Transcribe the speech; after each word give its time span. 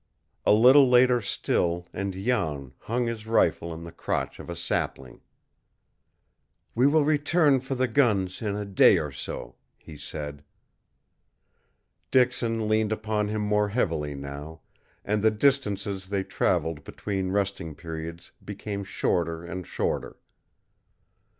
A 0.47 0.51
little 0.51 0.89
later 0.89 1.21
still 1.21 1.85
and 1.93 2.13
Jan 2.13 2.73
hung 2.79 3.05
his 3.05 3.27
rifle 3.27 3.71
in 3.71 3.83
the 3.83 3.91
crotch 3.91 4.39
of 4.39 4.49
a 4.49 4.55
sapling. 4.55 5.21
"We 6.73 6.87
will 6.87 7.03
return 7.05 7.59
for 7.59 7.75
the 7.75 7.87
guns 7.87 8.41
in 8.41 8.55
a 8.55 8.65
day 8.65 8.97
or 8.97 9.11
so," 9.11 9.57
he 9.77 9.97
said. 9.97 10.43
Dixon 12.09 12.67
leaned 12.67 12.91
upon 12.91 13.27
him 13.27 13.41
more 13.43 13.69
heavily 13.69 14.15
now, 14.15 14.61
and 15.05 15.21
the 15.21 15.29
distances 15.29 16.07
they 16.09 16.23
traveled 16.23 16.83
between 16.83 17.29
resting 17.29 17.75
periods 17.75 18.31
became 18.43 18.83
shorter 18.83 19.43
and 19.45 19.67
shorter. 19.67 20.17